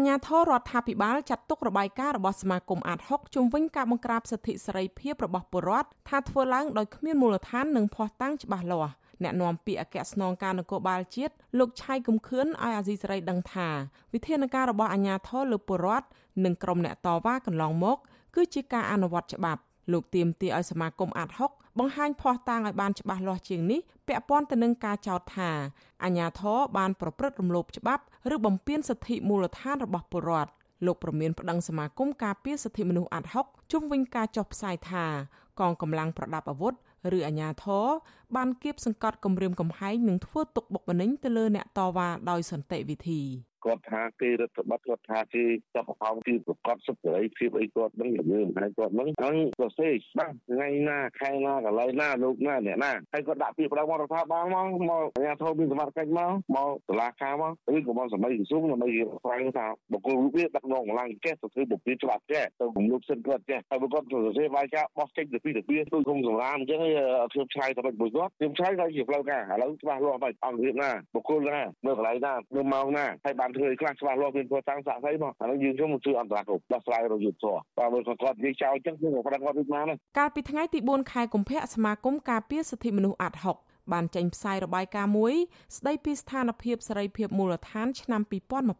[0.00, 8.92] អាញាធររដ្ឋាភិបាលចាត់ទុករបាយការណ៍របស់សមាគមអាត60ជំវិញការបង្ក្រាបសិទ្ធិសេរីភាពរបស់ពលរដ្ឋថាធ្វើឡើងដោយគ្មានមូលដ្ឋាននិងភ័ស្តុតាងច្បាស់លាស់
[9.22, 13.68] អ្នកនាំពាក្យអគ្គស្នងការនគរបាលជាតិលោកឆៃកំខឿនឲ្យអាស៊ីសេរីដឹងថា
[14.14, 16.06] វិធានការរបស់អាជ្ញាធរលើពលរដ្ឋ
[16.44, 17.96] និងក្រុមអ្នកតវ៉ាកន្លងមក
[18.34, 19.60] គឺជាការអនុវត្តច្បាប់
[19.92, 21.50] លោកទៀមទាឲ្យសមាគមអាត់ហុក
[21.80, 25.50] បង្ហាញភ័ស្តុតាងឲ្យបានច្បាស់លាស់ជាងនេះពាក់ព័ន្ធទៅនឹងការចោទថា
[26.04, 28.02] អាញាធរបានប្រព្រឹត្តរំលោភច្បាប់
[28.34, 30.50] ឬបំពានសិទ្ធិមូលដ្ឋានរបស់ពលរដ្ឋ
[30.86, 35.04] លោកប្រមានប្តឹងសមាគមការពារសិទ្ធិមនុស្សអាត់ហុកជុំវិញការចុះផ្សាយថា
[35.60, 36.74] កងកម្លាំងប្រដាប់អាវុធ
[37.16, 37.86] ឬអាញាធរ
[38.36, 43.22] បានគៀបសង្កត់គម្រាមកំហែងនិងធ្វើទុកបុកម្នេញទៅលើអ្នកតវ៉ាដោយសន្តិវិធី
[43.64, 58.88] គាត់ថាគេរដ្ឋបတ်គាត់ថាគេចាប់ប្រហោងគឺប្រកាសសិទ្ធិសេរីភាពអីគាត់នឹងល្មើហើយគាត់នឹងហ្នឹងក៏សេច្បាស់ថ្ងៃណាខែណាកន្លែងណាលោកណាអ្នកណាហើយគាត់ដាក់ពាក្យប្តឹងមករដ្ឋាភិបាលមកមកអាជ្ញាធរមានសមត្ថកិច្ចមកមកតុលាការមកឬក៏មកសម័យក្រសួងដើម្បី
[59.22, 66.80] ស្វែងថាបុគ្គលរូបនេះដឹកនាំកម្លាំងចេះទៅធ្វើបុព្វច្បាប់ចេះទៅរំលោភសិទ្ធិគាត់ចេះហើយបើគាត់ទៅសរសេរវាយការបោះចេញទៅពីទៅពីគឺគុំសម្រាមអញ្ចឹង
[67.32, 79.82] ខ្ញុំឆ្លើយទៅមួយគាត់ខ្ញុំឆ្លើយទៅជាផ្លូវការឥឡូវច្បាស់លាស់ហើយអង្គភាពណាបុគ្គលណានៅកន្លែងណានៅម៉ោងណាហើយបានធ្វើខ្លះច្បាស់លាស់មានព្រោះតាំងសាក់ស្អីមកអានោះយើងខ្ញុំជួយអន្តរាគមន៍ដោះស្រាយរយុទ្ធធរបើមើលគាត់និយាយចោលអញ្ចឹងខ្ញុំក៏ប្រាប់គាត់ដូចណា
[80.18, 83.56] កាលពីថ្ងៃទី4ខែកុម្ភៈសមាគមការពារសិទ្ធិមនុស្សអាត់ហុក
[83.92, 85.34] បានចេញផ្សាយរបាយការណ៍មួយ
[85.76, 88.22] ស្ដីពីស្ថានភាពសេរីភាពមូលដ្ឋានឆ្នាំ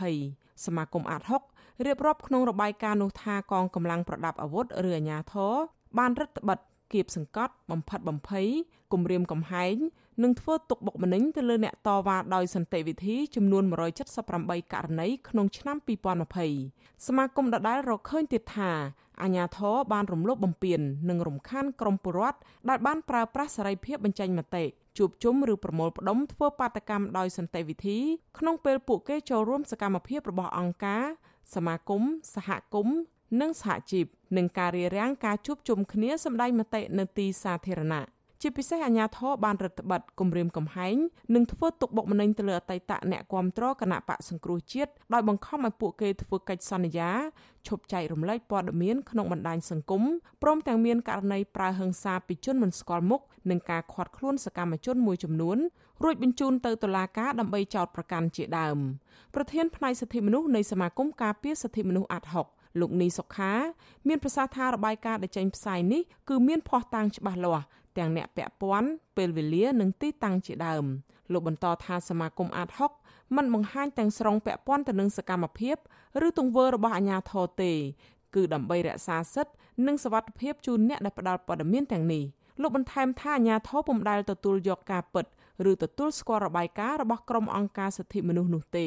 [0.00, 1.42] 2020សមាគមអាត់ហុក
[1.86, 5.54] រៀបរាប់ក្នុងរបាយការណ៍នោះថាកងកម្លាំងប្រដាប់អាវុធឬអាជ្ញាធរ
[5.98, 8.48] បានរឹតបន្តឹងគៀបសង្កត់បំផិតបំភ័យ
[8.92, 9.76] គំរាមកំហែង
[10.22, 13.64] និងធ្វើទុកបុកម្នេញទៅលើអ្នកតវ៉ាដោយសន្តិវិធីចំនួន
[14.18, 15.76] 178ករណីក្នុងឆ្នាំ
[16.42, 18.72] 2020សមាគមដដែលរកឃើញទៀតថា
[19.22, 24.64] អាញាធរបានរំលោភបំពាននិងរំខានក្រុមពលរដ្ឋដែលបានប្រើប្រាស់សេរីភាពបញ្ចេញមតិ
[24.98, 27.98] ជួបជុំឬប្រមូលផ្ដុំធ្វើបាតកម្មដោយសន្តិវិធី
[28.38, 31.04] ក្នុងពេលពួកគេចូលរួមសកម្មភាពរបស់អង្គការ
[31.54, 32.02] សមាគម
[32.34, 32.98] សហគមន៍
[33.40, 34.06] និងសហជីព
[34.36, 38.04] នឹងការរារាំងការជួបជុំគ្នាសម្ដែងមតិនៅទីសាធារណៈ
[38.46, 40.96] ជាពិសេសអាញាធរបានរដ្ឋបတ်គម្រាមកំហែង
[41.34, 47.10] និងធ្វើទុកបុកម្នេញទៅលើអតីតអ្នកគាំទ្រគណៈបកសង្គ្រោះជាតិដោយបង្ខំឲ្យពួកគេធ្វើកិច្ចសន្យា
[47.68, 50.02] ឈប់ចែករំលែកព័ត៌មានក្នុងបណ្ដាញសង្គម
[50.42, 55.58] ព្រមទាំងមានករណីប្រើហិង្សាពីជនមិនស្គាល់មុខនិងការឃាត់ខ្លួនសកម្មជនមួយចំនួន
[56.02, 58.78] រួចបញ្ជូនទៅតុលាការដើម្បីចោទប្រកាន់ជាដើម
[59.34, 62.48] ប្រធានផ្នែកសិទ្ធិមនុស្សនៃសមាគមការពារសិទ្ធិមនុស្សអាត់ហុក
[62.80, 63.52] លោកនីសុខា
[64.08, 67.64] មានប្រសាសន៍ថារបាយការណ៍ដែលចេញផ្សាយនេះគឺមានភ័ស្តុតាងច្បាស់លាស់
[67.98, 70.84] ទាំងអ្នកពាក់ព័ន្ធពេលវេលានិងទីតាំងជាដើម
[71.32, 72.68] លោកបន្តថាសមាគមអាត
[73.02, 75.76] 60មិនបង្ហាញទាំងស្រុងពាក់ព័ន្ធទៅនឹងសកម្មភាព
[76.26, 77.72] ឬទង្វើរបស់អាជ្ញាធរទេ
[78.34, 79.54] គឺដើម្បីរក្សាសិទ្ធិ
[79.86, 82.24] និងសវត្ថិភាពជូនអ្នកដែលផ្ដល់ព័ត៌មានទាំងនេះ
[82.60, 85.26] លោកបន្ថែមថាអាជ្ញាធរពុំដែលទទួលយកការពិត
[85.70, 88.86] ឬទទួលស្គាល់របាយការណ៍របស់ក្រុមអង្គការសិទ្ធិមនុស្សនោះទេ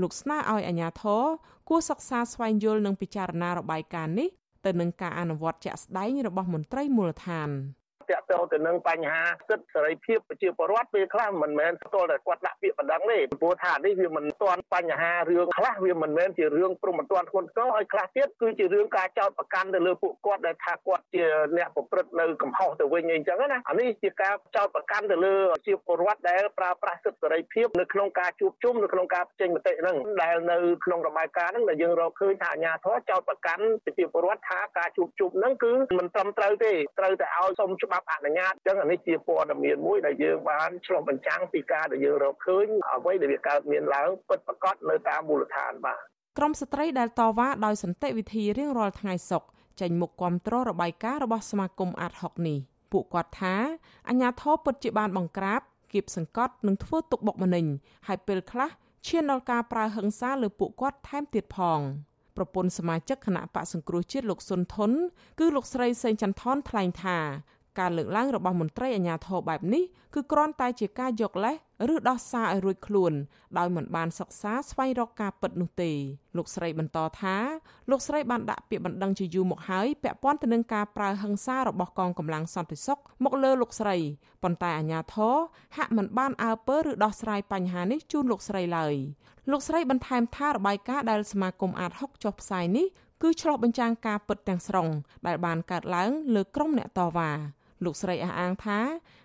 [0.00, 1.22] លោកស្នើឲ្យអាជ្ញាធរ
[1.68, 4.28] គួរសិក្សាស្វែងយល់និងពិចារណារបាយការណ៍នេះ
[4.64, 7.48] ទៅនឹងការអនុវត្តជាក់ស្ដែងរបស់មន្ត្រីមូលដ្ឋាន
[8.10, 21.24] តាក់ ទងទៅនឹងបញ្ហាសិទ្ធិសេរីភាពប្រជាពលរដ្ឋពេលខ្លះមិនមែនស្ទាល់តែគាត់ដាក់ពាក្យបណ្ដឹងទេព្រោះថានេះវាមិនទាន់បញ្ហារឿងខ្លះវាមិនមែនជារឿងព្រមមិនទាន់ធ្ងន់ធ្ងរហើយខ្លះទៀតគឺជារឿងការចោទប្រកាន់ទៅលើពួកគាត់ដែលថាគាត់ជា
[21.56, 25.34] អ្នកប្រព្រឹត្តនៅកំហុសទៅវិញអីចឹងណាអានេះជាការចោទប្រកាន់ទៅលើ
[25.66, 46.02] ជាពលរដ្ឋដែលប្រើប្រាស់សិទ្ធិសេរីភាពនៅក្នុងការជួបជុំនៅក្នុងការចេញមតិហ្នឹងដែលនៅក្នុងរបាយការណ៍ហ្នឹងដែលយើងរកឃើញថាអាជ្ញាធរចោទប្រកាន់ប្រជាពលរដ្ឋថាការជួបជុំហ្នឹងគឺមិនត្រឹមត្រូវទេត្រូវតែឲ្យសុំច្បាប់ច្បាប់អនុញ្ញាតអញ្ចឹងអានេះជាព័ត៌មានមួយដែលយើងបានឆ្លុះបញ្ចាំងពីការដែលយើងរកឃើញអ្វីដែលវាកើតមានឡើងពិតប្រាកដនៅតាមមូលដ្ឋានបាទ
[46.38, 49.48] ក្រមស្ត្រីដែលតវ៉ាដោយសន្តិវិធីរៀងរាល់ថ្ងៃសុក្រ
[49.80, 52.58] ចេញមុខគាំទ្ររបាយការណ៍របស់សមាគមអាត់ហុកនេះ
[52.92, 53.54] ពួកគាត់ថា
[54.08, 55.60] អញ្ញាធរពិតជាបានបង្ក្រាប
[55.92, 57.66] គៀបសង្កត់និងធ្វើទុកបុកម្នេញ
[58.06, 58.70] ហើយពេលខ្លះ
[59.06, 61.80] ឈានដល់ការប្រើហិង្សាលើពួកគាត់ថែមទៀតផង
[62.36, 64.90] ប្រពន្ធសមាជិកគណៈបកសង្គ្រោះជាតិលោកសុនធុន
[65.38, 67.18] គឺលោកស្រីសេងចន្ទថនថ្លែងថា
[67.78, 71.56] ការលើកឡើងរបស់មន្ត្រីអាជ្ញាធរបែបនេះគឺគ្រាន់តែជាការយកលេស
[71.94, 73.12] ឬដោះសារឲ្យរួចខ្លួន
[73.58, 75.90] ដោយមិនបានសិក្សាស្វែងរកការពិតនោះទេ
[76.36, 77.36] លោកស្រីបន្តថា
[77.90, 83.96] លោកស្រីបានដាក់ពាក្យបណ្ដឹងជាយូរមកហើយពាក់ព័ន្ធទៅនឹងការប្រើហិង្សារបស់កងកម្លាំងសន្តិសុខមកលើលោកស្រី
[84.42, 85.34] ប៉ុន្តែអាជ្ញាធរ
[85.76, 88.94] ហាក់មិនបានអើពើឬដោះស្រាយបញ្ហានេះជូនលោកស្រីឡើយ
[89.50, 92.86] លោកស្រីបន្ថែមថារបាយការណ៍ដែលសមាគមអាត6ចុះផ្សាយនេះ
[93.22, 94.88] គឺឆ្លុះបញ្ចាំងការពិតទាំងស្រុង
[95.26, 97.30] ដែលបានកើតឡើងលើក្រុមអ្នកតវ៉ា
[97.84, 98.78] លោកស្រីអះអាងថា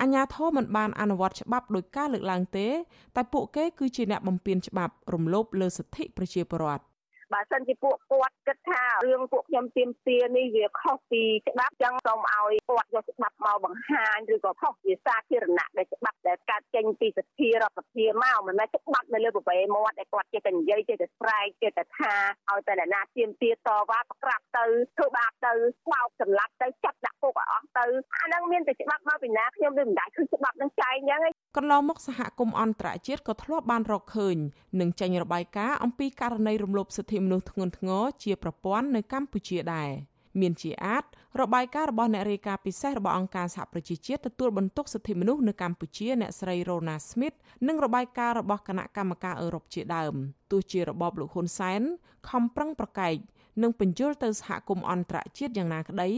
[0.00, 2.68] អាញាធរមិនបានអនុវត្តច្បាប់ដោយការលើកឡើងទេ
[3.16, 6.89] តែពួកគេគឺជាអ្នកបំពានច្បាប់រំលោភលើសិទ្ធិប្រជាពលរដ្ឋ
[7.32, 22.14] បើសិនជាពួកគាត់គិតថារឿងពួកខ្ញុំទៀមទានេះវាខុសពីច្បាប់ចឹងសូមឲ្យគាត់យកច្បាប់មកបង្ហាញឬក៏ខុសជាសាធារណៈដែលច្បាប់ដែលកាត់ចេញពីសភារដ្ឋសភាមកមិនមែនច្បាប់នៅលើប្រវេមាត់ដែលគាត់ចេះតែនិយាយចេះតែស្រែកចេះតែថា
[22.50, 24.64] ឲ្យតែអ្នកណាទៀមទាតវ៉ាប្រក្រាបទៅ
[24.96, 25.52] ធ្វើបាបទៅ
[25.92, 27.84] បោកសម្លាប់ទៅចាប់ដាក់គុកឲ្យអស់ទៅ
[28.20, 31.20] អាហ្នឹងមានតែច្បាប់មកពីណាខ្ញុំដូចមិនដាច់គឺច្បាប់នឹងចែងអញ្ចឹង
[31.56, 34.36] កន្លងមកសហគមន៍អន្តរជាតិក៏ធ្លាប់បានរកឃើញ
[34.80, 39.90] និងចេញរបាយការណ៍អំពីករណីរំលោភសិទ្ធិមនុស្សធ្ងន់ធ្ងរជាប្រព័ន្ធនៅកម្ពុជាដែរ
[40.40, 41.04] មានជាអាច
[41.40, 47.36] របាយការណ៍របស់អ្នករាយការណ៍ពិសេសរបស់អង្គការសហប្រជាជាតិទទួលបន្ទុកសិទ្ធិមនុស្សនៅកម្ពុជាអ្នកស្រី Rona Smith
[47.68, 50.14] និងរបាយការណ៍របស់គណៈកម្មការអឺរ៉ុបជាដើម
[50.50, 51.82] ទោះជារបបលោកហ៊ុនសែន
[52.28, 53.16] ខំប្រឹងប្រកែក
[53.62, 56.08] និងបញ្ជូលទៅសហគមន៍អន្តរជាតិយ៉ាងណាក្តី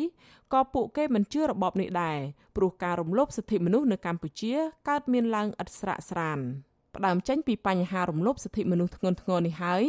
[0.52, 2.18] ក៏ពួកគេមិនជឿរបបនេះដែរ
[2.56, 4.54] ព្រោះការរំលោភសិទ្ធិមនុស្សនៅកម្ពុជា
[4.88, 6.40] កើតមានឡើងឥតស្រាកស្រាន
[6.96, 9.84] ផ្ដើមចេញពីបញ្ហារំលោភសិទ្ធិមនុស្សធ្ងន់ធ្ងរនេះហើយ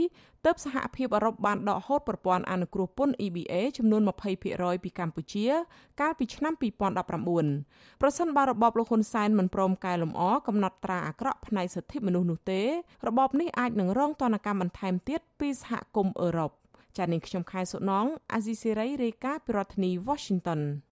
[0.45, 4.01] ទើបសហភាពអឺរ៉ុបបានដកហូតប្រព័ន្ធអនុគ្រោះពន្ធ EBA ចំនួន
[4.44, 5.45] 20%ពីកម្ពុជា
[6.01, 6.53] កាលពីឆ្នាំ
[7.07, 12.61] 2019ប្រសិនបើរបបលោកហ៊ុនសែនមិនព្រមកែលម្អកំណត់ត្រាអាក្រក់ផ្នែកសិទ្ធិមនុស្សនោះទេ
[13.07, 16.51] របបនេះអាចនឹងរងទណ្ឌកម្មបន្ថែមទៀតពីសហគមន៍អឺរ៉ុប
[16.98, 20.62] ចា៎នាងខ្ញុំខែសុណងអាស៊ីសេរីរាយការណ៍ពីរដ្ឋធានី Washington